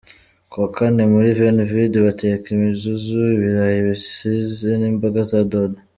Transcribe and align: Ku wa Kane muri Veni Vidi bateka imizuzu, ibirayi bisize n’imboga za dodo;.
Ku 0.49 0.55
wa 0.61 0.69
Kane 0.75 1.03
muri 1.13 1.27
Veni 1.37 1.63
Vidi 1.71 1.97
bateka 2.07 2.45
imizuzu, 2.55 3.21
ibirayi 3.35 3.79
bisize 3.87 4.69
n’imboga 4.79 5.19
za 5.31 5.41
dodo;. 5.51 5.77